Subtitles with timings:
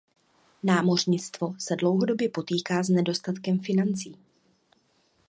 [0.63, 4.15] Námořnictvo se dlouhodobě potýká s nedostatkem financí.